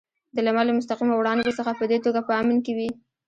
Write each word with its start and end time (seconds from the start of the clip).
د 0.35 0.37
لمر 0.45 0.65
له 0.67 0.73
مستقیمو 0.77 1.13
وړانګو 1.17 1.57
څخه 1.59 1.71
په 1.79 1.85
دې 1.91 1.97
توګه 2.05 2.19
په 2.27 2.31
امن 2.41 2.57
کې 2.65 2.73
وي. 2.77 2.89